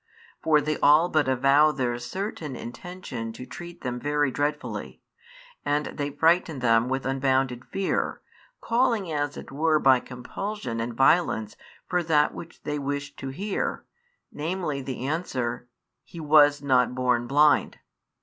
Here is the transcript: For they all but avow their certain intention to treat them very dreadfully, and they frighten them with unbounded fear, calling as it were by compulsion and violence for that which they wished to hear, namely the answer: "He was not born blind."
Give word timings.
For 0.41 0.61
they 0.61 0.79
all 0.79 1.09
but 1.09 1.27
avow 1.27 1.71
their 1.71 1.99
certain 1.99 2.55
intention 2.55 3.31
to 3.33 3.45
treat 3.45 3.81
them 3.81 3.99
very 3.99 4.31
dreadfully, 4.31 4.99
and 5.63 5.85
they 5.95 6.09
frighten 6.09 6.57
them 6.57 6.89
with 6.89 7.05
unbounded 7.05 7.65
fear, 7.65 8.19
calling 8.61 9.11
as 9.11 9.37
it 9.37 9.51
were 9.51 9.77
by 9.77 9.99
compulsion 9.99 10.79
and 10.79 10.95
violence 10.95 11.55
for 11.87 12.01
that 12.01 12.33
which 12.33 12.63
they 12.63 12.79
wished 12.79 13.17
to 13.19 13.27
hear, 13.29 13.85
namely 14.31 14.81
the 14.81 15.05
answer: 15.05 15.67
"He 16.03 16.19
was 16.19 16.63
not 16.63 16.95
born 16.95 17.27
blind." 17.27 17.77